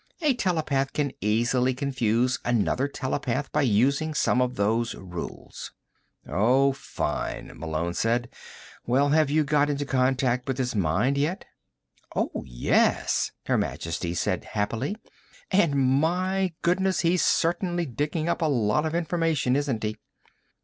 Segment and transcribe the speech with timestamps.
[0.19, 5.73] A telepath can easily confuse another telepath by using some of those rules."
[6.27, 8.27] "Oh, fine," Malone said.
[8.83, 11.45] "Well, have you got into contact with his mind yet?"
[12.15, 14.95] "Oh, yes," Her Majesty said happily.
[15.51, 19.97] "And my goodness, he's certainly digging up a lot of information, isn't he?"